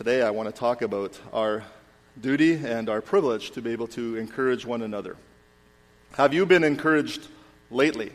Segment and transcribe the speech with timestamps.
[0.00, 1.62] today I want to talk about our
[2.18, 5.14] duty and our privilege to be able to encourage one another.
[6.12, 7.28] Have you been encouraged
[7.70, 8.10] lately?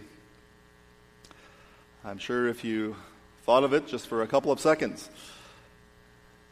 [2.03, 2.95] I'm sure if you
[3.43, 5.11] thought of it just for a couple of seconds,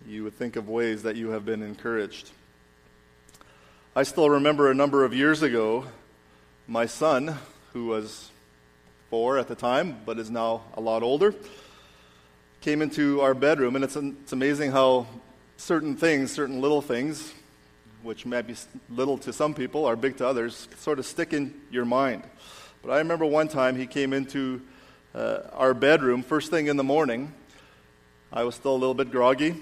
[0.07, 2.29] you would think of ways that you have been encouraged.
[3.95, 5.85] I still remember a number of years ago,
[6.67, 7.39] my son,
[7.73, 8.29] who was
[9.09, 11.33] four at the time, but is now a lot older,
[12.61, 15.07] came into our bedroom, and it's, it's amazing how
[15.63, 17.33] certain things, certain little things,
[18.01, 18.53] which might be
[18.89, 22.21] little to some people, are big to others, sort of stick in your mind.
[22.81, 24.61] But I remember one time he came into
[25.15, 27.33] uh, our bedroom first thing in the morning.
[28.33, 29.55] I was still a little bit groggy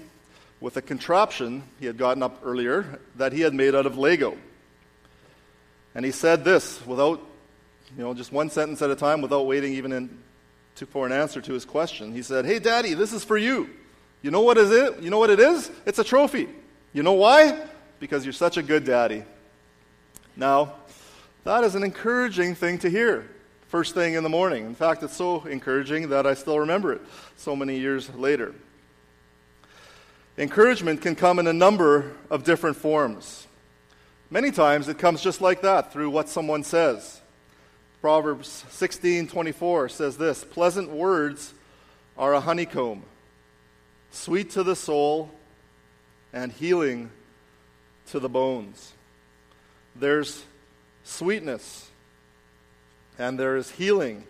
[0.60, 4.36] with a contraption he had gotten up earlier that he had made out of Lego.
[5.94, 7.20] And he said this without,
[7.96, 10.18] you know, just one sentence at a time, without waiting even in,
[10.76, 12.12] to, for an answer to his question.
[12.12, 13.70] He said, Hey, Daddy, this is for you.
[14.22, 15.00] You know what is it?
[15.00, 15.70] You know what it is?
[15.84, 16.48] It's a trophy.
[16.92, 17.60] You know why?
[17.98, 19.24] Because you're such a good daddy.
[20.36, 20.74] Now,
[21.44, 23.28] that is an encouraging thing to hear
[23.72, 24.66] first thing in the morning.
[24.66, 27.00] In fact, it's so encouraging that I still remember it
[27.36, 28.54] so many years later.
[30.36, 33.46] Encouragement can come in a number of different forms.
[34.28, 37.22] Many times it comes just like that through what someone says.
[38.02, 41.54] Proverbs 16:24 says this, "Pleasant words
[42.18, 43.04] are a honeycomb,
[44.12, 45.30] sweet to the soul
[46.32, 47.10] and healing
[48.06, 48.92] to the bones."
[49.96, 50.44] There's
[51.04, 51.90] sweetness
[53.18, 54.26] and there is healing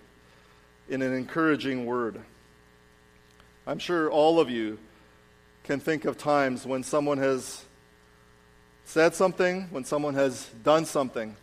[0.89, 2.21] in an encouraging word.
[3.67, 4.79] I'm sure all of you
[5.63, 7.65] can think of times when someone has
[8.85, 11.37] said something, when someone has done something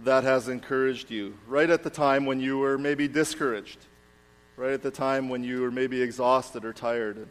[0.00, 3.78] that has encouraged you, right at the time when you were maybe discouraged,
[4.56, 7.26] right at the time when you were maybe exhausted or tired.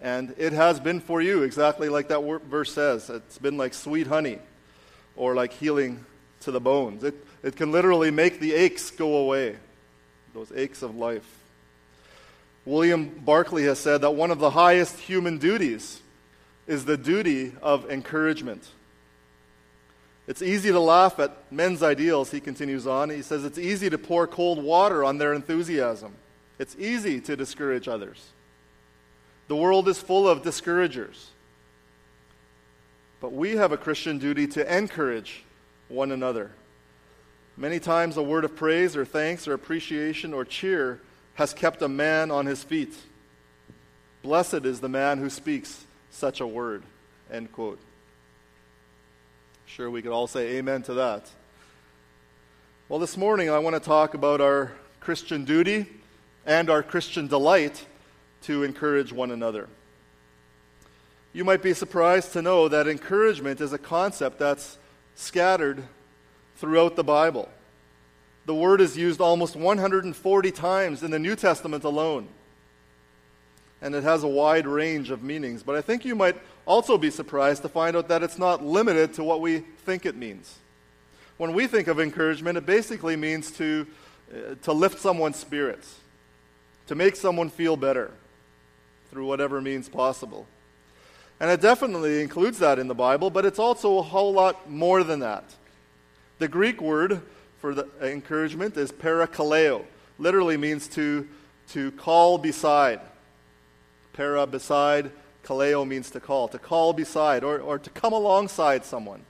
[0.00, 3.10] And it has been for you, exactly like that verse says.
[3.10, 4.38] It's been like sweet honey
[5.14, 6.04] or like healing
[6.40, 7.04] to the bones.
[7.04, 9.56] It, it can literally make the aches go away,
[10.32, 11.28] those aches of life.
[12.64, 16.00] William Barclay has said that one of the highest human duties
[16.66, 18.66] is the duty of encouragement.
[20.26, 23.10] It's easy to laugh at men's ideals, he continues on.
[23.10, 26.14] He says it's easy to pour cold water on their enthusiasm.
[26.58, 28.24] It's easy to discourage others.
[29.50, 31.28] The world is full of discouragers.
[33.20, 35.42] But we have a Christian duty to encourage
[35.88, 36.52] one another.
[37.56, 41.00] Many times, a word of praise or thanks or appreciation or cheer
[41.34, 42.94] has kept a man on his feet.
[44.22, 46.84] Blessed is the man who speaks such a word.
[47.28, 47.80] End quote.
[49.66, 51.28] Sure, we could all say amen to that.
[52.88, 55.86] Well, this morning I want to talk about our Christian duty
[56.46, 57.84] and our Christian delight
[58.42, 59.68] to encourage one another.
[61.32, 64.78] You might be surprised to know that encouragement is a concept that's
[65.14, 65.84] scattered
[66.56, 67.48] throughout the Bible.
[68.46, 72.26] The word is used almost 140 times in the New Testament alone.
[73.80, 75.62] And it has a wide range of meanings.
[75.62, 76.36] But I think you might
[76.66, 80.16] also be surprised to find out that it's not limited to what we think it
[80.16, 80.58] means.
[81.36, 83.86] When we think of encouragement, it basically means to,
[84.32, 85.96] uh, to lift someone's spirits,
[86.88, 88.10] to make someone feel better
[89.10, 90.46] through whatever means possible.
[91.40, 95.02] And it definitely includes that in the Bible, but it's also a whole lot more
[95.02, 95.44] than that.
[96.38, 97.22] The Greek word
[97.60, 99.84] for the encouragement is parakaleo.
[100.18, 101.26] Literally means to,
[101.70, 103.00] to call beside.
[104.12, 105.10] Para beside,
[105.44, 109.22] kaleo means to call, to call beside, or, or to come alongside someone.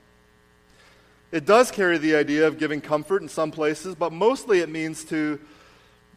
[1.31, 5.05] It does carry the idea of giving comfort in some places, but mostly it means
[5.05, 5.39] to,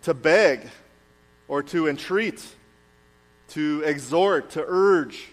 [0.02, 0.68] to beg
[1.46, 2.44] or to entreat,
[3.50, 5.28] to exhort, to urge.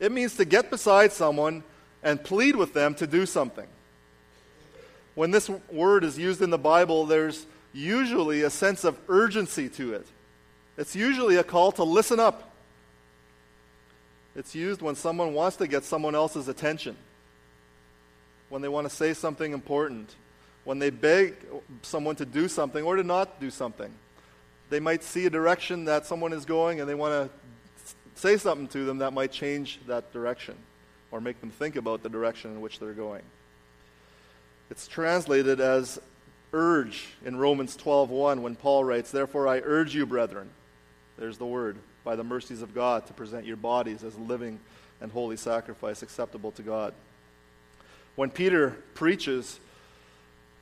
[0.00, 1.62] It means to get beside someone
[2.02, 3.66] and plead with them to do something.
[5.14, 9.94] When this word is used in the Bible, there's usually a sense of urgency to
[9.94, 10.06] it.
[10.76, 12.50] It's usually a call to listen up.
[14.36, 16.96] It's used when someone wants to get someone else's attention,
[18.48, 20.14] when they want to say something important,
[20.64, 21.36] when they beg
[21.82, 23.92] someone to do something or to not do something.
[24.74, 28.66] They might see a direction that someone is going and they want to say something
[28.66, 30.56] to them that might change that direction
[31.12, 33.22] or make them think about the direction in which they're going.
[34.70, 36.00] It's translated as
[36.52, 40.50] urge in Romans 12:1 when Paul writes, "Therefore I urge you, brethren,
[41.18, 44.58] there's the word, by the mercies of God to present your bodies as living
[45.00, 46.94] and holy sacrifice acceptable to God."
[48.16, 49.60] When Peter preaches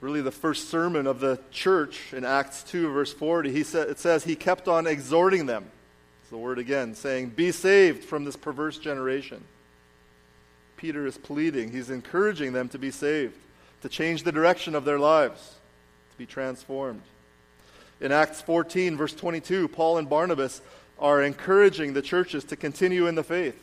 [0.03, 4.01] really the first sermon of the church in Acts 2 verse 40, he sa- it
[4.01, 5.65] says he kept on exhorting them.
[6.21, 9.45] It's the word again, saying, Be saved from this perverse generation.
[10.77, 13.39] Peter is pleading, he's encouraging them to be saved,
[13.83, 15.55] to change the direction of their lives,
[16.11, 17.03] to be transformed.
[18.01, 20.61] In Acts 14, verse 22, Paul and Barnabas
[20.99, 23.57] are encouraging the churches to continue in the faith.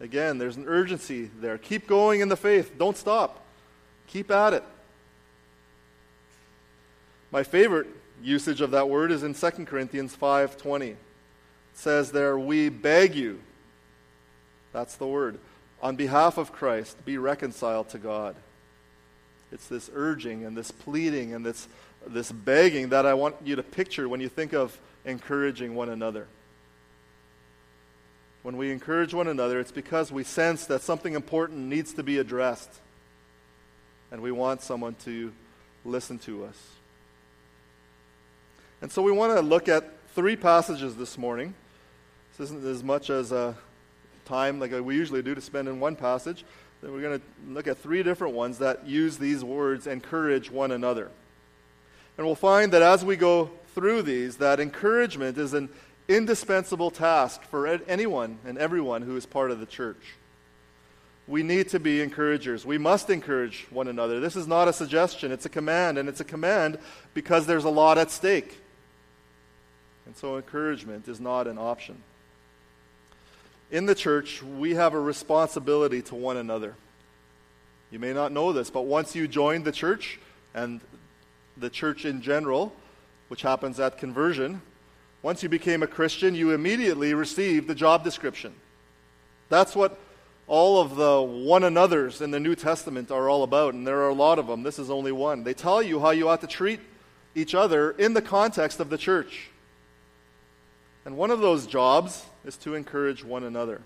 [0.00, 1.58] Again, there's an urgency there.
[1.58, 2.76] Keep going in the faith.
[2.76, 3.44] Don't stop.
[4.08, 4.64] Keep at it.
[7.30, 7.88] My favorite
[8.22, 10.90] usage of that word is in 2 Corinthians 5:20.
[10.90, 10.96] It
[11.74, 13.40] says there, "We beg you."
[14.72, 15.38] That's the word.
[15.80, 18.36] On behalf of Christ, be reconciled to God.
[19.52, 21.68] It's this urging and this pleading and this
[22.06, 26.26] this begging that I want you to picture when you think of encouraging one another.
[28.42, 32.18] When we encourage one another, it's because we sense that something important needs to be
[32.18, 32.70] addressed.
[34.10, 35.32] And we want someone to
[35.84, 36.77] listen to us.
[38.80, 39.84] And so we want to look at
[40.14, 41.54] three passages this morning.
[42.36, 43.56] This isn't as much as a
[44.24, 46.44] time like we usually do to spend in one passage.
[46.80, 50.70] Then we're going to look at three different ones that use these words encourage one
[50.70, 51.10] another.
[52.16, 55.68] And we'll find that as we go through these, that encouragement is an
[56.06, 60.14] indispensable task for anyone and everyone who is part of the church.
[61.26, 62.64] We need to be encouragers.
[62.64, 64.20] We must encourage one another.
[64.20, 66.78] This is not a suggestion, it's a command, and it's a command
[67.12, 68.58] because there's a lot at stake.
[70.08, 72.02] And so encouragement is not an option.
[73.70, 76.74] In the church, we have a responsibility to one another.
[77.90, 80.18] You may not know this, but once you join the church,
[80.54, 80.80] and
[81.58, 82.72] the church in general,
[83.28, 84.62] which happens at conversion,
[85.20, 88.54] once you became a Christian, you immediately received the job description.
[89.50, 89.98] That's what
[90.46, 94.08] all of the one another's in the New Testament are all about, and there are
[94.08, 94.62] a lot of them.
[94.62, 95.44] This is only one.
[95.44, 96.80] They tell you how you ought to treat
[97.34, 99.50] each other in the context of the church.
[101.08, 103.80] And one of those jobs is to encourage one another.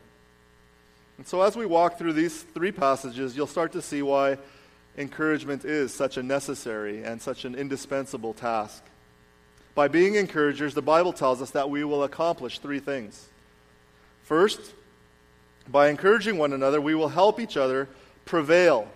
[1.18, 4.38] And so, as we walk through these three passages, you'll start to see why
[4.98, 8.82] encouragement is such a necessary and such an indispensable task.
[9.76, 13.28] By being encouragers, the Bible tells us that we will accomplish three things.
[14.24, 14.74] First,
[15.68, 17.88] by encouraging one another, we will help each other
[18.24, 18.88] prevail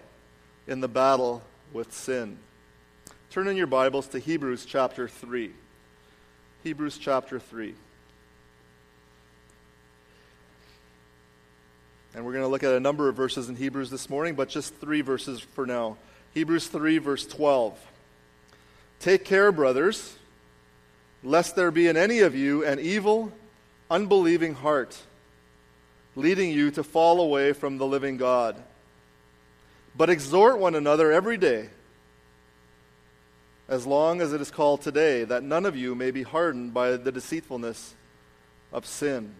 [0.66, 2.38] in the battle with sin.
[3.30, 5.52] Turn in your Bibles to Hebrews chapter 3.
[6.64, 7.76] Hebrews chapter 3.
[12.16, 14.48] And we're going to look at a number of verses in Hebrews this morning, but
[14.48, 15.98] just three verses for now.
[16.32, 17.78] Hebrews 3, verse 12.
[19.00, 20.16] Take care, brothers,
[21.22, 23.32] lest there be in any of you an evil,
[23.90, 24.96] unbelieving heart,
[26.14, 28.56] leading you to fall away from the living God.
[29.94, 31.68] But exhort one another every day,
[33.68, 36.96] as long as it is called today, that none of you may be hardened by
[36.96, 37.94] the deceitfulness
[38.72, 39.34] of sin.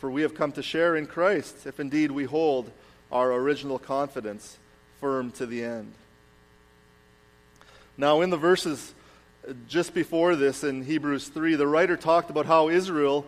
[0.00, 2.72] For we have come to share in Christ, if indeed we hold
[3.12, 4.56] our original confidence
[4.98, 5.92] firm to the end.
[7.98, 8.94] Now, in the verses
[9.68, 13.26] just before this in Hebrews 3, the writer talked about how Israel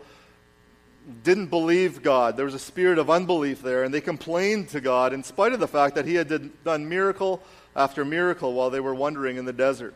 [1.24, 2.38] didn't believe God.
[2.38, 5.60] There was a spirit of unbelief there, and they complained to God in spite of
[5.60, 7.42] the fact that He had done miracle
[7.76, 9.94] after miracle while they were wandering in the desert.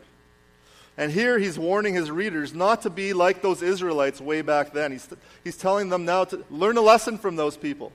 [0.97, 4.91] And here he's warning his readers not to be like those Israelites way back then.
[4.91, 5.07] He's,
[5.43, 7.91] he's telling them now to learn a lesson from those people.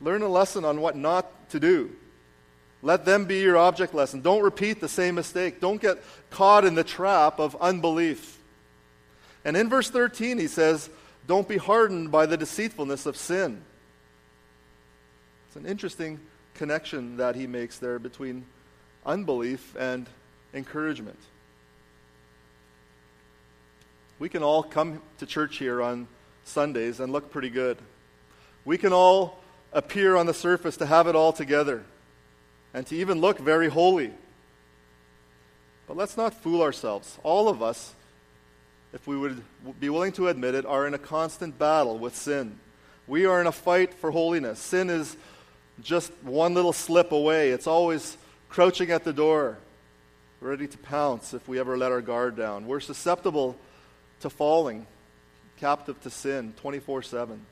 [0.00, 1.90] Learn a lesson on what not to do.
[2.82, 4.20] Let them be your object lesson.
[4.20, 5.60] Don't repeat the same mistake.
[5.60, 5.98] Don't get
[6.30, 8.38] caught in the trap of unbelief.
[9.44, 10.90] And in verse 13, he says,
[11.26, 13.62] Don't be hardened by the deceitfulness of sin.
[15.48, 16.20] It's an interesting
[16.54, 18.44] connection that he makes there between
[19.06, 20.06] unbelief and
[20.54, 21.18] encouragement.
[24.18, 26.08] We can all come to church here on
[26.44, 27.78] Sundays and look pretty good.
[28.64, 29.40] We can all
[29.72, 31.84] appear on the surface to have it all together
[32.74, 34.12] and to even look very holy.
[35.86, 37.18] But let's not fool ourselves.
[37.22, 37.94] All of us,
[38.92, 39.42] if we would
[39.78, 42.58] be willing to admit it, are in a constant battle with sin.
[43.06, 44.58] We are in a fight for holiness.
[44.58, 45.16] Sin is
[45.80, 49.58] just one little slip away, it's always crouching at the door
[50.40, 52.66] ready to pounce if we ever let our guard down.
[52.66, 53.56] We're susceptible
[54.20, 54.86] to falling,
[55.58, 57.44] captive to sin 24 7.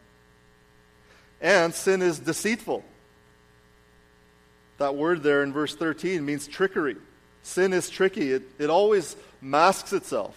[1.40, 2.84] And sin is deceitful.
[4.78, 6.96] That word there in verse 13 means trickery.
[7.42, 10.36] Sin is tricky, it, it always masks itself.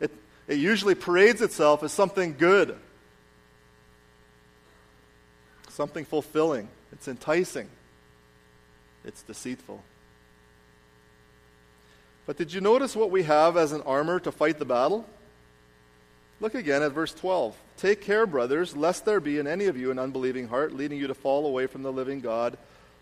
[0.00, 0.10] It,
[0.48, 2.76] it usually parades itself as something good,
[5.68, 6.68] something fulfilling.
[6.92, 7.68] It's enticing,
[9.04, 9.82] it's deceitful.
[12.26, 15.06] But did you notice what we have as an armor to fight the battle?
[16.40, 17.56] Look again at verse 12.
[17.78, 21.06] Take care, brothers, lest there be in any of you an unbelieving heart, leading you
[21.06, 22.58] to fall away from the living God.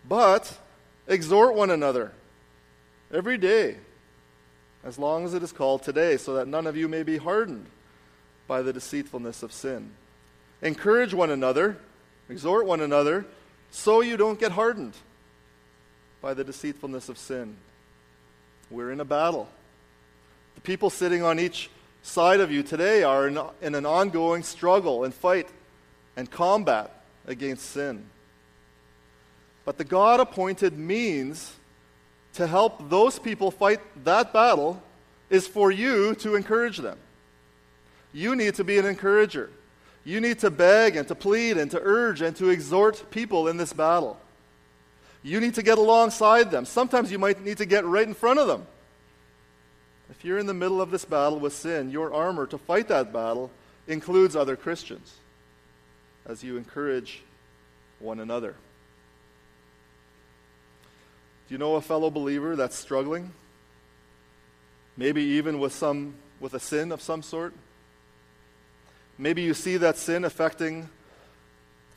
[0.07, 0.57] But
[1.09, 2.13] exhort one another
[3.13, 3.77] every day,
[4.85, 7.67] as long as it is called today, so that none of you may be hardened
[8.47, 9.93] by the deceitfulness of sin.
[10.63, 11.79] Encourage one another,
[12.29, 13.25] exhort one another,
[13.71, 14.95] so you don't get hardened
[16.21, 17.57] by the deceitfulness of sin.
[18.71, 19.49] We're in a battle.
[20.55, 21.71] The people sitting on each
[22.03, 25.49] side of you today are in, in an ongoing struggle and fight
[26.17, 28.05] and combat against sin.
[29.65, 31.55] But the God appointed means
[32.35, 34.83] to help those people fight that battle
[35.31, 36.99] is for you to encourage them.
[38.13, 39.51] You need to be an encourager.
[40.05, 43.57] You need to beg and to plead and to urge and to exhort people in
[43.57, 44.21] this battle.
[45.25, 46.65] You need to get alongside them.
[46.65, 48.67] Sometimes you might need to get right in front of them
[50.11, 53.13] if you're in the middle of this battle with sin, your armor to fight that
[53.13, 53.51] battle
[53.87, 55.15] includes other Christians
[56.27, 57.23] as you encourage
[57.99, 58.55] one another.
[61.49, 63.33] Do you know a fellow believer that's struggling?
[64.97, 67.55] Maybe even with some with a sin of some sort?
[69.19, 70.89] Maybe you see that sin affecting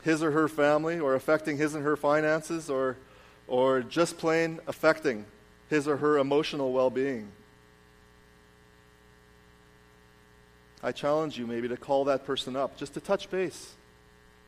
[0.02, 2.96] his or her family or affecting his and her finances or
[3.48, 5.24] or just plain affecting
[5.68, 7.28] his or her emotional well-being.
[10.82, 13.74] I challenge you maybe to call that person up, just to touch base,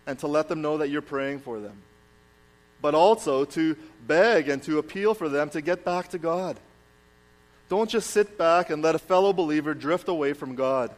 [0.07, 1.83] and to let them know that you're praying for them.
[2.81, 3.77] But also to
[4.07, 6.59] beg and to appeal for them to get back to God.
[7.69, 10.91] Don't just sit back and let a fellow believer drift away from God.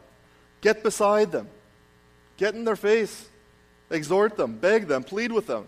[0.61, 1.49] Get beside them,
[2.37, 3.29] get in their face,
[3.91, 5.67] exhort them, beg them, plead with them.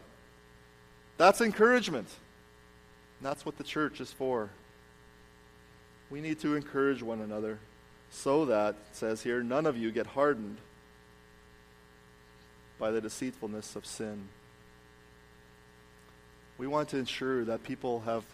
[1.17, 2.09] That's encouragement.
[3.21, 4.51] That's what the church is for.
[6.11, 7.59] We need to encourage one another
[8.11, 10.59] so that, says here, none of you get hardened
[12.79, 14.29] by the deceitfulness of sin.
[16.59, 18.25] We want to ensure that people have,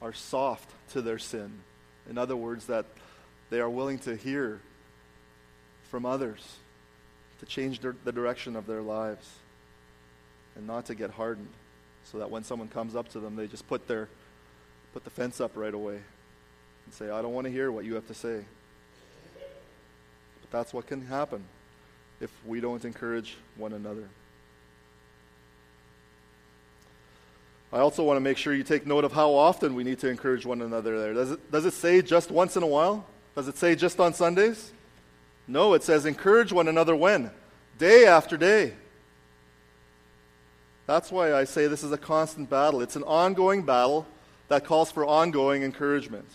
[0.00, 1.60] are soft to their sin.
[2.10, 2.86] In other words, that
[3.50, 4.60] they are willing to hear
[5.90, 6.56] from others
[7.40, 9.28] to change the direction of their lives
[10.56, 11.52] and not to get hardened
[12.04, 14.08] so that when someone comes up to them they just put their
[14.92, 17.94] put the fence up right away and say i don't want to hear what you
[17.94, 18.44] have to say
[20.40, 21.44] But that's what can happen
[22.22, 24.08] if we don't encourage one another.
[27.72, 30.08] I also want to make sure you take note of how often we need to
[30.08, 31.14] encourage one another there.
[31.14, 33.04] Does it, does it say just once in a while?
[33.34, 34.72] Does it say just on Sundays?
[35.48, 37.30] No, it says encourage one another when?
[37.78, 38.74] Day after day.
[40.92, 42.82] That's why I say this is a constant battle.
[42.82, 44.06] It's an ongoing battle
[44.48, 46.28] that calls for ongoing encouragement.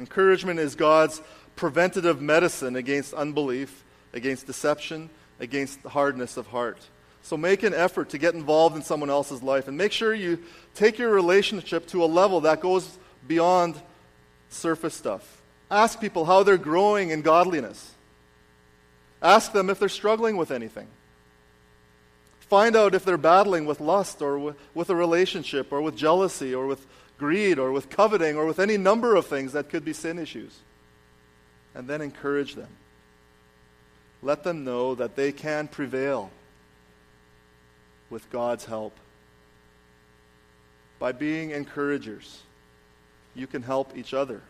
[0.00, 1.20] Encouragement is God's
[1.54, 6.78] preventative medicine against unbelief, against deception, against hardness of heart.
[7.20, 10.42] So make an effort to get involved in someone else's life and make sure you
[10.74, 12.96] take your relationship to a level that goes
[13.28, 13.74] beyond
[14.48, 15.42] surface stuff.
[15.70, 17.92] Ask people how they're growing in godliness.
[19.20, 20.86] Ask them if they're struggling with anything.
[22.54, 26.54] Find out if they're battling with lust or with, with a relationship or with jealousy
[26.54, 26.86] or with
[27.18, 30.56] greed or with coveting or with any number of things that could be sin issues
[31.74, 32.68] and then encourage them.
[34.22, 36.30] Let them know that they can prevail
[38.08, 38.96] with God's help.
[41.00, 42.40] By being encouragers,
[43.34, 44.42] you can help each other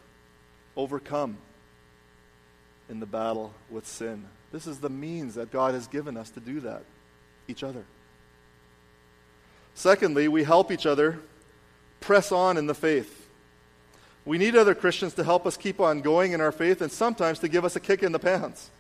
[0.77, 1.39] overcome
[2.91, 4.27] in the battle with sin.
[4.53, 6.83] This is the means that God has given us to do that,
[7.49, 7.87] each other.
[9.75, 11.19] Secondly, we help each other
[12.01, 13.29] press on in the faith.
[14.25, 17.39] We need other Christians to help us keep on going in our faith and sometimes
[17.41, 18.71] to give us a kick in the pants.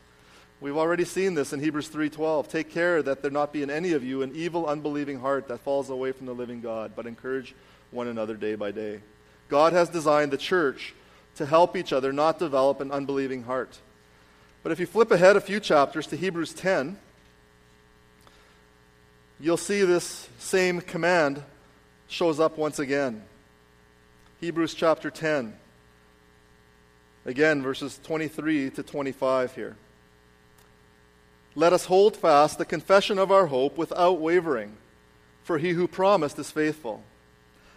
[0.60, 2.48] We've already seen this in Hebrews 3:12.
[2.48, 5.60] Take care that there not be in any of you an evil unbelieving heart that
[5.60, 7.54] falls away from the living God, but encourage
[7.90, 9.00] one another day by day.
[9.48, 10.94] God has designed the church
[11.36, 13.78] to help each other not develop an unbelieving heart.
[14.62, 16.98] But if you flip ahead a few chapters to Hebrews 10,
[19.44, 21.42] you'll see this same command
[22.08, 23.22] shows up once again.
[24.40, 25.54] Hebrews chapter 10.
[27.26, 29.76] Again, verses 23 to 25 here.
[31.54, 34.78] Let us hold fast the confession of our hope without wavering,
[35.42, 37.02] for he who promised is faithful.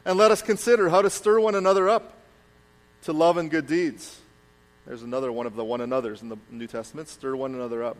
[0.05, 2.13] And let us consider how to stir one another up
[3.03, 4.21] to love and good deeds.
[4.86, 7.09] There's another one of the one another's in the New Testament.
[7.09, 7.97] Stir one another up.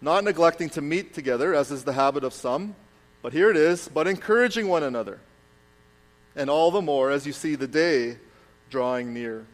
[0.00, 2.74] Not neglecting to meet together, as is the habit of some,
[3.22, 5.20] but here it is, but encouraging one another
[6.36, 8.16] and all the more as you see the day
[8.70, 9.44] drawing near.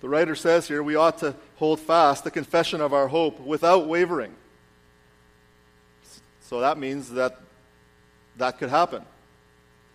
[0.00, 3.86] The writer says here we ought to hold fast the confession of our hope without
[3.86, 4.34] wavering.
[6.40, 7.38] So that means that
[8.36, 9.02] that could happen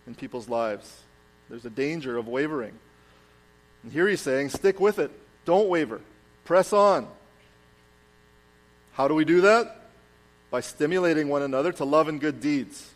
[0.06, 1.00] in people's lives.
[1.48, 2.78] There's a danger of wavering.
[3.82, 5.10] And here he's saying, stick with it.
[5.44, 6.00] Don't waver.
[6.44, 7.08] Press on.
[8.94, 9.76] How do we do that?
[10.50, 12.92] By stimulating one another to love and good deeds.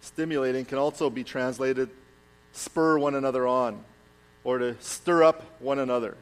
[0.00, 1.88] Stimulating can also be translated
[2.52, 3.84] spur one another on
[4.42, 6.16] or to stir up one another.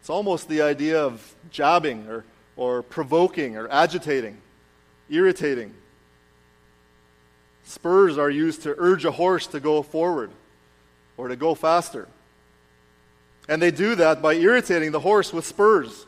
[0.00, 2.24] It's almost the idea of jabbing or,
[2.56, 4.38] or provoking or agitating,
[5.08, 5.74] irritating.
[7.64, 10.30] Spurs are used to urge a horse to go forward
[11.16, 12.08] or to go faster.
[13.48, 16.06] And they do that by irritating the horse with spurs.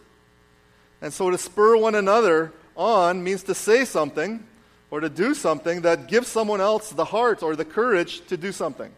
[1.02, 4.44] And so to spur one another on means to say something
[4.90, 8.52] or to do something that gives someone else the heart or the courage to do
[8.52, 8.90] something.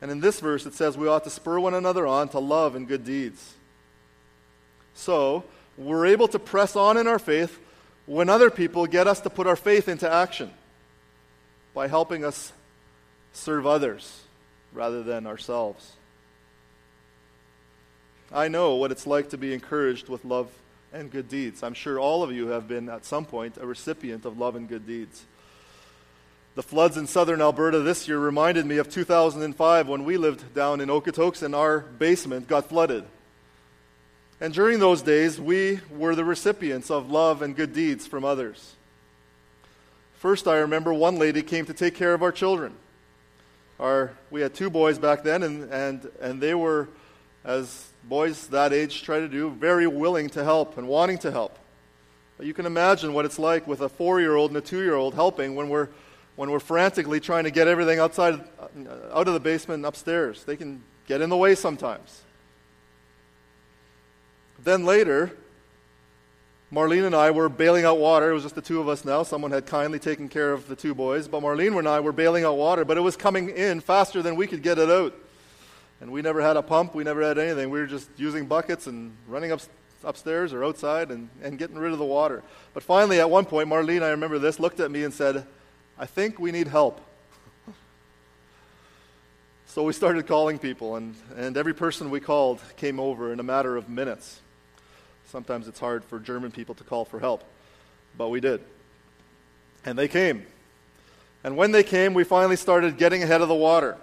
[0.00, 2.74] And in this verse, it says we ought to spur one another on to love
[2.76, 3.54] and good deeds.
[4.94, 5.44] So,
[5.76, 7.58] we're able to press on in our faith
[8.06, 10.50] when other people get us to put our faith into action
[11.74, 12.52] by helping us
[13.32, 14.22] serve others
[14.72, 15.92] rather than ourselves.
[18.32, 20.50] I know what it's like to be encouraged with love
[20.92, 21.62] and good deeds.
[21.62, 24.68] I'm sure all of you have been, at some point, a recipient of love and
[24.68, 25.24] good deeds.
[26.56, 30.80] The floods in southern Alberta this year reminded me of 2005 when we lived down
[30.80, 33.04] in Okotoks and our basement got flooded.
[34.40, 38.74] And during those days, we were the recipients of love and good deeds from others.
[40.18, 42.74] First, I remember one lady came to take care of our children.
[43.78, 46.88] Our, we had two boys back then, and, and, and they were,
[47.44, 51.58] as boys that age try to do, very willing to help and wanting to help.
[52.36, 54.82] But you can imagine what it's like with a four year old and a two
[54.82, 55.88] year old helping when we're
[56.36, 60.44] when we're frantically trying to get everything outside, uh, out of the basement and upstairs.
[60.44, 62.22] They can get in the way sometimes.
[64.62, 65.34] Then later,
[66.70, 68.30] Marlene and I were bailing out water.
[68.30, 69.22] It was just the two of us now.
[69.22, 71.26] Someone had kindly taken care of the two boys.
[71.26, 74.36] But Marlene and I were bailing out water, but it was coming in faster than
[74.36, 75.14] we could get it out.
[76.00, 77.70] And we never had a pump, we never had anything.
[77.70, 79.60] We were just using buckets and running up,
[80.04, 82.42] upstairs or outside and, and getting rid of the water.
[82.74, 85.46] But finally, at one point, Marlene, I remember this, looked at me and said,
[85.98, 87.00] I think we need help.
[89.66, 93.42] so we started calling people, and, and every person we called came over in a
[93.42, 94.40] matter of minutes.
[95.26, 97.42] Sometimes it's hard for German people to call for help,
[98.16, 98.60] but we did.
[99.84, 100.46] And they came.
[101.42, 103.96] And when they came, we finally started getting ahead of the water.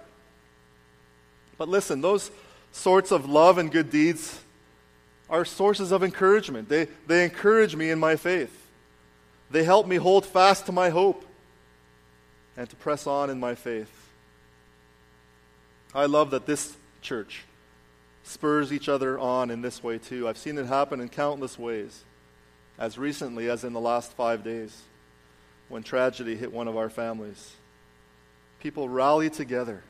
[1.56, 2.30] But listen, those
[2.72, 4.40] sorts of love and good deeds
[5.30, 6.68] are sources of encouragement.
[6.68, 8.68] They, they encourage me in my faith,
[9.50, 11.24] they help me hold fast to my hope
[12.56, 13.90] and to press on in my faith.
[15.94, 17.44] I love that this church
[18.24, 20.26] spurs each other on in this way too.
[20.26, 22.04] I've seen it happen in countless ways,
[22.78, 24.82] as recently as in the last five days
[25.68, 27.52] when tragedy hit one of our families.
[28.60, 29.82] People rally together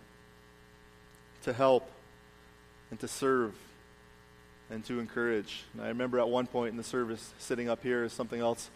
[1.45, 1.91] to help
[2.91, 3.55] and to serve
[4.71, 5.65] and to encourage.
[5.73, 8.71] And I remember at one point in the service, sitting up here, as something else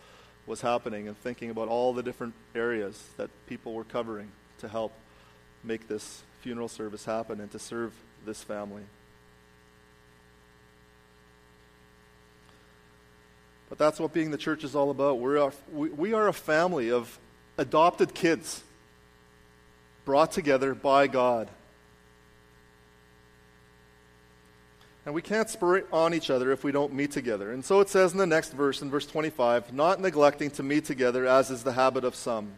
[0.47, 4.93] was happening and thinking about all the different areas that people were covering to help
[5.65, 7.93] make this funeral service happen and to serve
[8.25, 8.83] this family.
[13.69, 15.19] But that's what being the church is all about.
[15.19, 17.19] We're a, we, we are a family of
[17.59, 18.63] adopted kids
[20.05, 21.51] brought together by God.
[25.09, 27.53] And we can't spur on each other if we don't meet together.
[27.53, 30.85] And so it says in the next verse, in verse 25, not neglecting to meet
[30.85, 32.53] together as is the habit of some,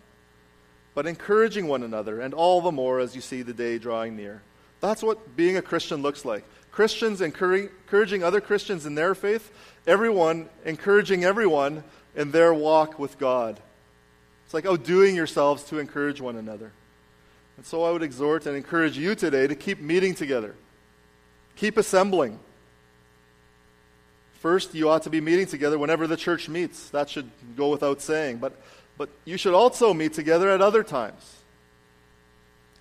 [0.93, 4.43] but encouraging one another, and all the more as you see the day drawing near.
[4.81, 6.43] That's what being a Christian looks like.
[6.73, 9.53] Christians encouraging other Christians in their faith,
[9.87, 11.85] everyone encouraging everyone
[12.17, 13.61] in their walk with God.
[14.45, 16.73] It's like outdoing yourselves to encourage one another.
[17.57, 20.57] And so I would exhort and encourage you today to keep meeting together
[21.61, 22.39] Keep assembling.
[24.41, 26.89] First, you ought to be meeting together whenever the church meets.
[26.89, 28.39] That should go without saying.
[28.39, 28.55] But,
[28.97, 31.37] but you should also meet together at other times.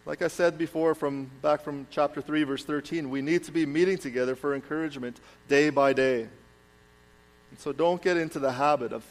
[0.05, 3.65] Like I said before, from back from chapter 3, verse 13, we need to be
[3.65, 6.21] meeting together for encouragement day by day.
[6.21, 9.03] And so don't get into the habit of,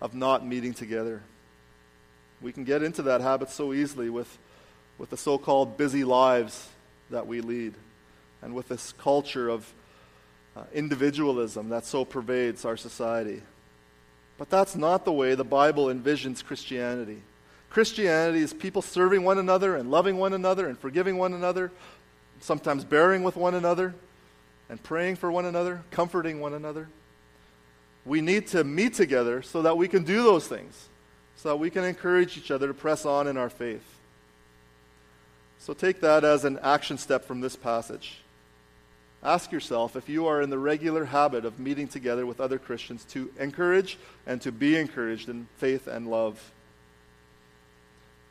[0.00, 1.22] of not meeting together.
[2.42, 4.38] We can get into that habit so easily with,
[4.98, 6.68] with the so called busy lives
[7.10, 7.74] that we lead
[8.42, 9.72] and with this culture of
[10.56, 13.42] uh, individualism that so pervades our society.
[14.38, 17.22] But that's not the way the Bible envisions Christianity.
[17.70, 21.70] Christianity is people serving one another and loving one another and forgiving one another,
[22.40, 23.94] sometimes bearing with one another
[24.68, 26.88] and praying for one another, comforting one another.
[28.04, 30.88] We need to meet together so that we can do those things,
[31.36, 33.84] so that we can encourage each other to press on in our faith.
[35.58, 38.22] So take that as an action step from this passage.
[39.22, 43.04] Ask yourself if you are in the regular habit of meeting together with other Christians
[43.06, 46.52] to encourage and to be encouraged in faith and love.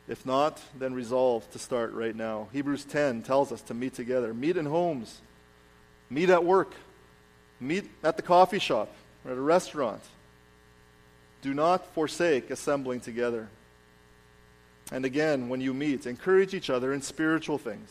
[0.08, 2.48] If not, then resolve to start right now.
[2.52, 4.32] Hebrews 10 tells us to meet together.
[4.32, 5.20] Meet in homes,
[6.08, 6.72] meet at work,
[7.60, 8.90] meet at the coffee shop
[9.26, 10.02] or at a restaurant.
[11.42, 13.48] Do not forsake assembling together.
[14.90, 17.90] And again, when you meet, encourage each other in spiritual things.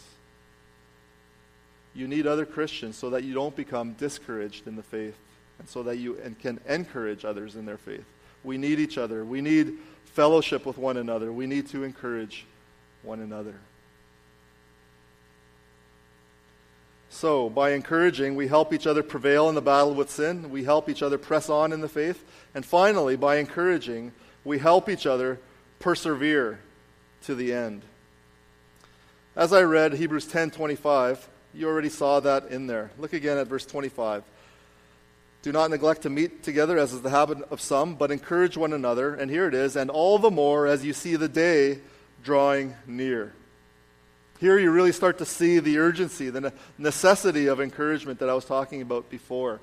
[1.98, 5.18] You need other Christians so that you don't become discouraged in the faith
[5.58, 8.06] and so that you can encourage others in their faith.
[8.44, 9.26] We need each other.
[9.26, 11.34] We need fellowship with one another.
[11.34, 12.46] We need to encourage
[13.02, 13.56] one another.
[17.10, 20.52] So, by encouraging, we help each other prevail in the battle with sin.
[20.52, 22.24] We help each other press on in the faith.
[22.54, 24.12] And finally, by encouraging,
[24.44, 25.40] we help each other
[25.80, 26.60] persevere
[27.24, 27.82] to the end.
[29.36, 32.92] As I read Hebrews 10:25, you already saw that in there.
[33.00, 34.24] Look again at verse 25.
[35.42, 38.74] Do not neglect to meet together, as is the habit of some, but encourage one
[38.74, 39.16] another.
[39.16, 41.80] And here it is, and all the more as you see the day
[42.24, 43.34] drawing near.
[44.40, 48.46] Here you really start to see the urgency, the necessity of encouragement that I was
[48.46, 49.60] talking about before.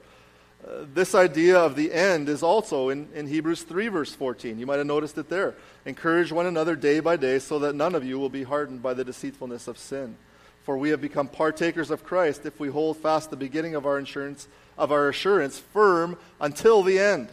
[0.66, 4.58] Uh, this idea of the end is also in, in Hebrews 3, verse 14.
[4.58, 5.54] You might have noticed it there.
[5.84, 8.94] Encourage one another day by day, so that none of you will be hardened by
[8.94, 10.16] the deceitfulness of sin.
[10.64, 13.98] For we have become partakers of Christ if we hold fast the beginning of our
[13.98, 17.28] insurance of our assurance firm until the end.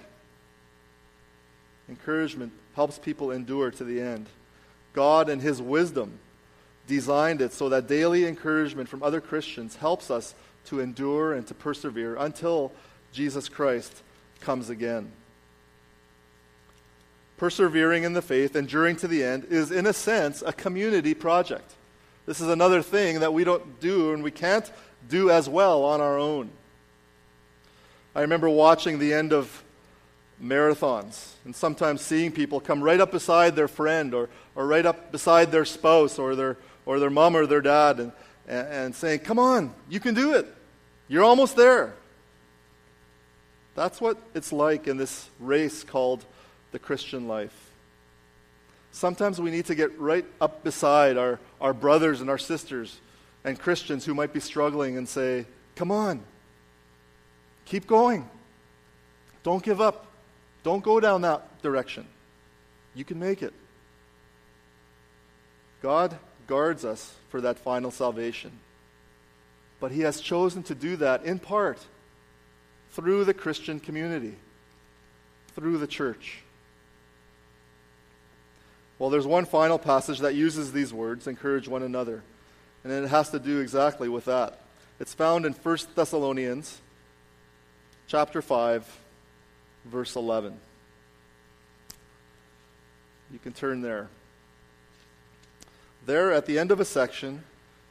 [1.89, 4.27] Encouragement helps people endure to the end.
[4.93, 6.19] God, in His wisdom,
[6.87, 11.53] designed it so that daily encouragement from other Christians helps us to endure and to
[11.53, 12.71] persevere until
[13.11, 14.03] Jesus Christ
[14.39, 15.11] comes again.
[17.37, 21.73] Persevering in the faith, enduring to the end, is in a sense a community project.
[22.25, 24.69] This is another thing that we don't do and we can't
[25.09, 26.49] do as well on our own.
[28.15, 29.63] I remember watching the end of
[30.41, 35.11] marathons and sometimes seeing people come right up beside their friend or, or right up
[35.11, 38.11] beside their spouse or their, or their mom or their dad and,
[38.47, 40.47] and, and saying, Come on, you can do it.
[41.07, 41.93] You're almost there.
[43.75, 46.25] That's what it's like in this race called
[46.71, 47.71] the Christian life.
[48.91, 52.99] Sometimes we need to get right up beside our, our brothers and our sisters
[53.43, 55.45] and Christians who might be struggling and say,
[55.75, 56.21] Come on,
[57.71, 58.29] Keep going.
[59.43, 60.07] Don't give up.
[60.63, 62.05] Don't go down that direction.
[62.93, 63.53] You can make it.
[65.81, 68.51] God guards us for that final salvation.
[69.79, 71.79] But He has chosen to do that in part
[72.91, 74.35] through the Christian community,
[75.55, 76.43] through the church.
[79.01, 82.21] Well, there's one final passage that uses these words encourage one another.
[82.83, 84.61] And it has to do exactly with that.
[84.99, 86.79] It's found in 1 Thessalonians
[88.05, 88.99] chapter 5,
[89.85, 90.55] verse 11.
[93.33, 94.07] You can turn there.
[96.05, 97.43] There, at the end of a section,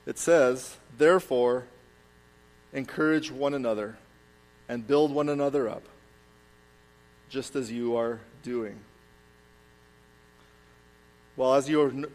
[0.07, 1.65] it says, Therefore,
[2.73, 3.99] encourage one another
[4.69, 5.83] and build one another up,
[7.29, 8.79] just as you are doing.
[11.41, 12.07] Well, as you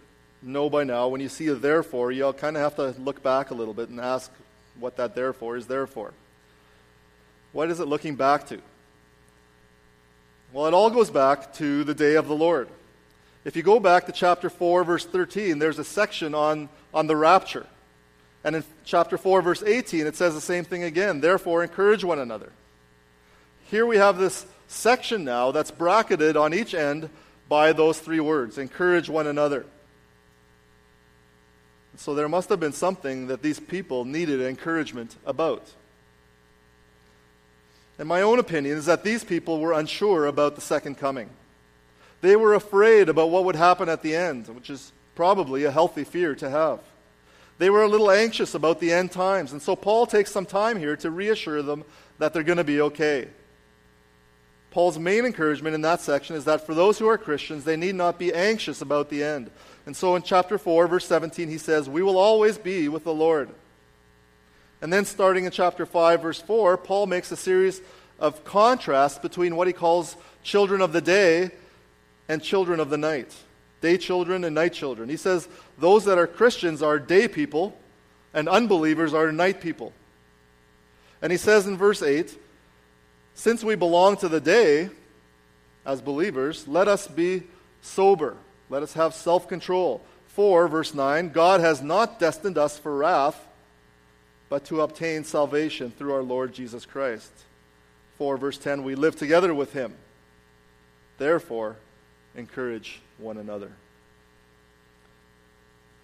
[0.44, 3.50] know by now, when you see a therefore, you'll kind of have to look back
[3.50, 4.32] a little bit and ask
[4.80, 6.14] what that therefore is there for.
[7.52, 8.60] What is it looking back to?
[10.54, 12.70] Well, it all goes back to the day of the Lord.
[13.46, 17.16] If you go back to chapter 4, verse 13, there's a section on, on the
[17.16, 17.66] rapture.
[18.44, 21.20] And in chapter 4, verse 18, it says the same thing again.
[21.20, 22.52] Therefore, encourage one another.
[23.72, 27.10] Here we have this section now that's bracketed on each end
[27.48, 29.66] by those three words encourage one another.
[31.98, 35.72] So there must have been something that these people needed encouragement about.
[37.98, 41.30] And my own opinion is that these people were unsure about the second coming.
[42.22, 46.04] They were afraid about what would happen at the end, which is probably a healthy
[46.04, 46.80] fear to have.
[47.58, 50.78] They were a little anxious about the end times, and so Paul takes some time
[50.78, 51.86] here to reassure them
[52.18, 53.30] that they're going to be okay.
[54.76, 57.96] Paul's main encouragement in that section is that for those who are Christians, they need
[57.96, 59.50] not be anxious about the end.
[59.86, 63.14] And so in chapter 4, verse 17, he says, We will always be with the
[63.14, 63.48] Lord.
[64.82, 67.82] And then, starting in chapter 5, verse 4, Paul makes a series
[68.20, 71.52] of contrasts between what he calls children of the day
[72.28, 73.34] and children of the night.
[73.80, 75.08] Day children and night children.
[75.08, 75.48] He says
[75.80, 77.80] those that are Christians are day people,
[78.34, 79.94] and unbelievers are night people.
[81.22, 82.40] And he says in verse 8,
[83.36, 84.90] since we belong to the day
[85.86, 87.44] as believers, let us be
[87.82, 88.38] sober.
[88.70, 90.02] Let us have self control.
[90.28, 93.48] For, verse 9, God has not destined us for wrath,
[94.50, 97.32] but to obtain salvation through our Lord Jesus Christ.
[98.18, 99.94] For, verse 10, we live together with him.
[101.18, 101.78] Therefore,
[102.36, 103.72] encourage one another.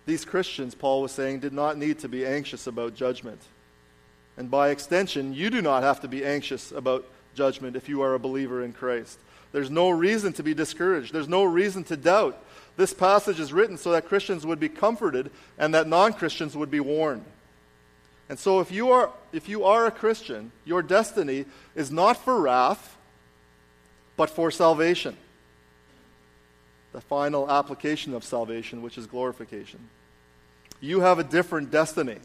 [0.05, 3.41] These Christians, Paul was saying, did not need to be anxious about judgment.
[4.37, 8.13] And by extension, you do not have to be anxious about judgment if you are
[8.13, 9.19] a believer in Christ.
[9.51, 11.13] There's no reason to be discouraged.
[11.13, 12.41] There's no reason to doubt.
[12.77, 16.71] This passage is written so that Christians would be comforted and that non Christians would
[16.71, 17.25] be warned.
[18.29, 22.39] And so, if you, are, if you are a Christian, your destiny is not for
[22.39, 22.95] wrath,
[24.15, 25.17] but for salvation.
[26.93, 29.79] The final application of salvation, which is glorification.
[30.79, 32.19] You have a different destiny.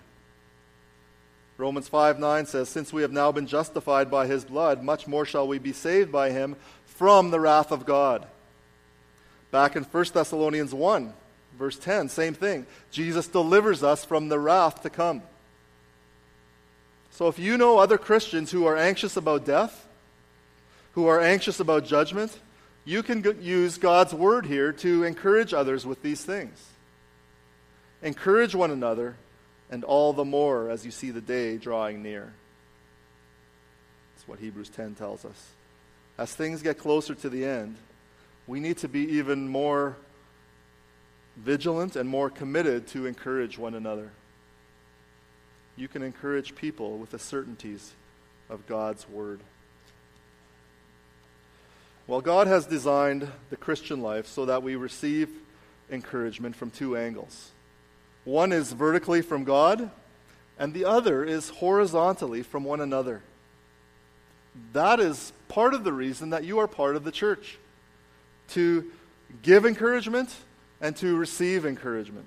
[1.59, 5.25] Romans 5 9 says, Since we have now been justified by his blood, much more
[5.25, 8.27] shall we be saved by him from the wrath of God.
[9.51, 11.13] Back in 1 Thessalonians 1,
[11.59, 12.67] verse 10, same thing.
[12.91, 15.23] Jesus delivers us from the wrath to come.
[17.11, 19.89] So if you know other Christians who are anxious about death,
[20.93, 22.39] who are anxious about judgment,
[22.85, 26.63] you can use God's word here to encourage others with these things.
[28.03, 29.17] Encourage one another,
[29.71, 32.33] and all the more as you see the day drawing near.
[34.15, 35.51] That's what Hebrews 10 tells us
[36.19, 37.77] as things get closer to the end,
[38.47, 39.97] we need to be even more
[41.37, 44.11] vigilant and more committed to encourage one another.
[45.77, 47.93] You can encourage people with the certainties
[48.49, 49.41] of God's Word.
[52.07, 55.29] Well, God has designed the Christian life so that we receive
[55.91, 57.51] encouragement from two angles.
[58.27, 59.89] One is vertically from God,
[60.59, 63.23] and the other is horizontally from one another.
[64.73, 67.57] That is part of the reason that you are part of the church
[68.49, 68.91] to
[69.43, 70.35] give encouragement
[70.81, 72.27] and to receive encouragement.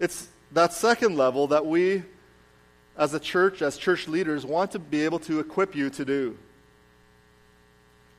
[0.00, 2.02] It's that second level that we,
[2.98, 6.36] as a church, as church leaders, want to be able to equip you to do.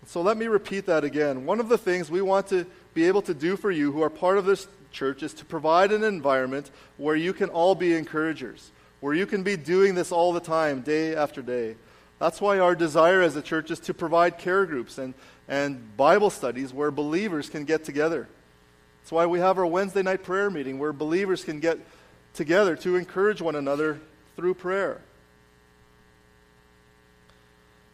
[0.05, 1.45] So let me repeat that again.
[1.45, 4.09] One of the things we want to be able to do for you who are
[4.09, 8.71] part of this church is to provide an environment where you can all be encouragers,
[9.01, 11.75] where you can be doing this all the time, day after day.
[12.17, 15.13] That's why our desire as a church is to provide care groups and,
[15.47, 18.27] and Bible studies where believers can get together.
[19.01, 21.77] That's why we have our Wednesday night prayer meeting where believers can get
[22.33, 23.99] together to encourage one another
[24.35, 25.01] through prayer.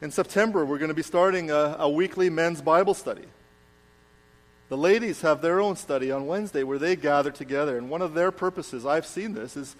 [0.01, 3.25] In September, we're going to be starting a, a weekly men's Bible study.
[4.71, 8.13] The ladies have their own study on Wednesday where they gather together, and one of
[8.13, 9.75] their purposes, I've seen this, is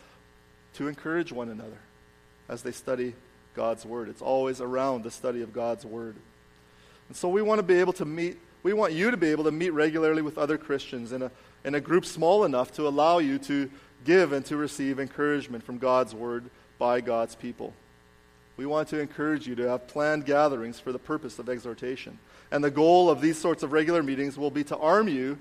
[0.73, 1.77] to encourage one another
[2.49, 3.13] as they study
[3.55, 4.09] God's Word.
[4.09, 6.17] It's always around the study of God's Word.
[7.07, 9.45] And so we want to be able to meet, we want you to be able
[9.45, 11.31] to meet regularly with other Christians in a,
[11.63, 13.71] in a group small enough to allow you to
[14.03, 17.73] give and to receive encouragement from God's Word by God's people.
[18.57, 22.19] We want to encourage you to have planned gatherings for the purpose of exhortation.
[22.51, 25.39] And the goal of these sorts of regular meetings will be to arm you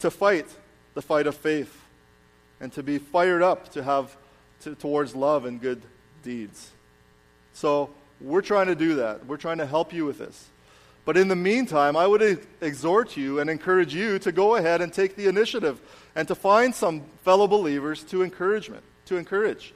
[0.00, 0.46] to fight
[0.94, 1.84] the fight of faith
[2.60, 4.16] and to be fired up to have
[4.62, 5.82] to, towards love and good
[6.22, 6.70] deeds.
[7.52, 7.90] So
[8.20, 9.26] we're trying to do that.
[9.26, 10.48] We're trying to help you with this.
[11.04, 14.92] But in the meantime, I would exhort you and encourage you to go ahead and
[14.92, 15.80] take the initiative
[16.14, 19.72] and to find some fellow believers to encouragement, to encourage,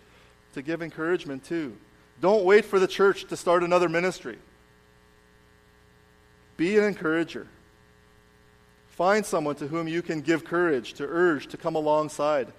[0.52, 1.74] to give encouragement to.
[2.22, 4.38] Don't wait for the church to start another ministry.
[6.56, 7.48] Be an encourager.
[8.90, 12.52] Find someone to whom you can give courage, to urge, to come alongside.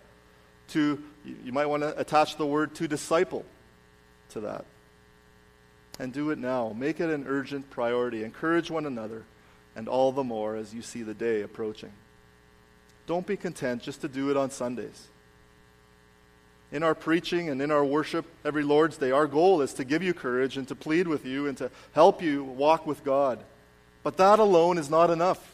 [0.70, 3.46] To you might want to attach the word to disciple
[4.32, 4.66] to that
[5.98, 6.76] and do it now.
[6.78, 8.26] Make it an urgent priority.
[8.26, 9.24] Encourage one another,
[9.78, 11.94] and all the more as you see the day approaching.
[13.08, 15.08] Don't be content just to do it on Sundays.
[16.74, 20.02] In our preaching and in our worship every Lord's Day, our goal is to give
[20.02, 23.38] you courage and to plead with you and to help you walk with God.
[24.02, 25.54] But that alone is not enough.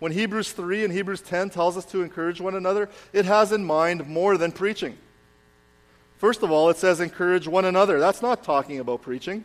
[0.00, 3.64] When Hebrews 3 and Hebrews 10 tells us to encourage one another, it has in
[3.64, 4.98] mind more than preaching.
[6.18, 7.98] First of all, it says encourage one another.
[7.98, 9.44] That's not talking about preaching.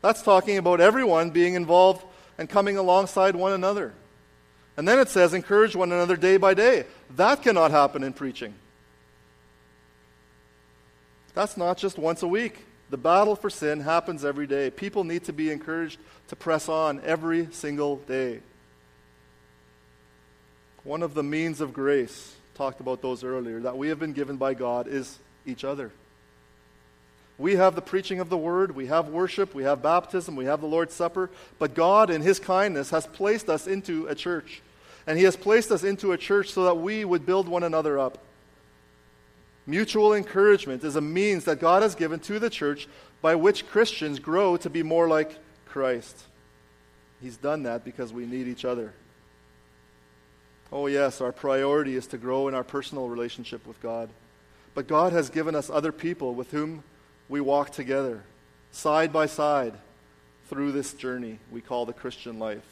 [0.00, 2.04] That's talking about everyone being involved
[2.38, 3.92] and coming alongside one another.
[4.78, 6.86] And then it says encourage one another day by day.
[7.16, 8.54] That cannot happen in preaching.
[11.34, 12.66] That's not just once a week.
[12.90, 14.70] The battle for sin happens every day.
[14.70, 18.40] People need to be encouraged to press on every single day.
[20.84, 24.36] One of the means of grace talked about those earlier, that we have been given
[24.36, 25.90] by God is each other.
[27.38, 30.60] We have the preaching of the word, we have worship, we have baptism, we have
[30.60, 34.60] the Lord's Supper, but God, in His kindness, has placed us into a church.
[35.06, 37.98] And He has placed us into a church so that we would build one another
[37.98, 38.18] up.
[39.66, 42.88] Mutual encouragement is a means that God has given to the church
[43.20, 46.24] by which Christians grow to be more like Christ.
[47.20, 48.92] He's done that because we need each other.
[50.72, 54.08] Oh, yes, our priority is to grow in our personal relationship with God.
[54.74, 56.82] But God has given us other people with whom
[57.28, 58.24] we walk together,
[58.72, 59.74] side by side,
[60.48, 62.66] through this journey we call the Christian life.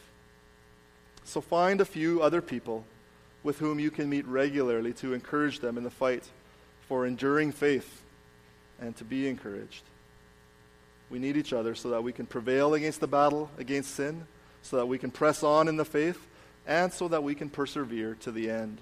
[1.25, 2.85] So find a few other people
[3.43, 6.25] with whom you can meet regularly to encourage them in the fight
[6.91, 8.03] for enduring faith
[8.81, 9.85] and to be encouraged.
[11.09, 14.27] We need each other so that we can prevail against the battle against sin,
[14.63, 16.27] so that we can press on in the faith,
[16.67, 18.81] and so that we can persevere to the end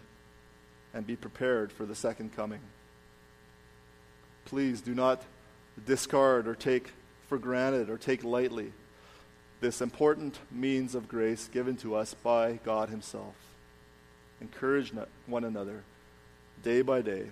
[0.95, 2.61] and be prepared for the second coming.
[4.47, 5.21] Please do not
[5.85, 6.93] discard or take
[7.29, 8.73] for granted or take lightly
[9.61, 13.35] this important means of grace given to us by God Himself.
[14.41, 14.95] Encourage
[15.27, 15.83] one another
[16.63, 17.27] day by day,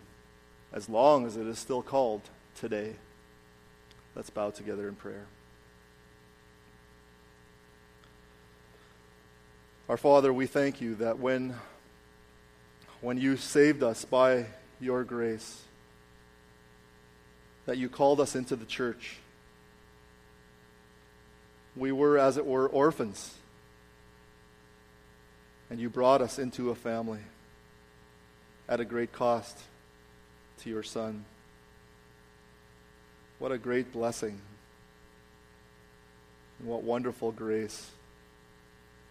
[0.77, 2.21] as long as it is still called
[2.55, 2.93] today.
[4.15, 5.25] Let's bow together in prayer.
[9.89, 11.55] Our Father, we thank you that when,
[13.01, 14.45] when you saved us by
[14.79, 15.63] your grace,
[17.65, 19.17] that you called us into the church,
[21.75, 23.35] we were, as it were, orphans.
[25.71, 27.21] And you brought us into a family
[28.69, 29.59] at a great cost
[30.63, 31.25] to your Son.
[33.39, 34.41] What a great blessing.
[36.59, 37.91] And what wonderful grace.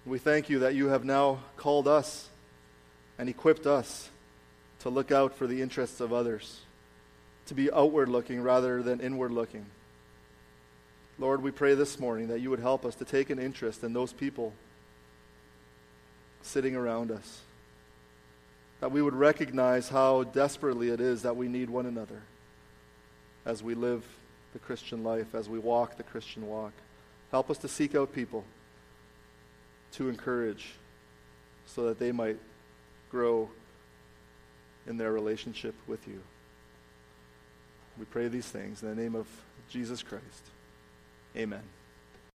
[0.05, 2.29] We thank you that you have now called us
[3.17, 4.09] and equipped us
[4.79, 6.61] to look out for the interests of others,
[7.47, 9.65] to be outward looking rather than inward looking.
[11.17, 13.93] Lord, we pray this morning that you would help us to take an interest in
[13.93, 14.53] those people
[16.41, 17.41] sitting around us,
[18.79, 22.21] that we would recognize how desperately it is that we need one another
[23.45, 24.03] as we live
[24.53, 26.73] the Christian life, as we walk the Christian walk.
[27.31, 28.43] Help us to seek out people
[29.93, 30.73] to encourage
[31.65, 32.37] so that they might
[33.09, 33.49] grow
[34.87, 36.21] in their relationship with you.
[37.97, 39.27] We pray these things in the name of
[39.69, 40.23] Jesus Christ.
[41.35, 41.63] Amen.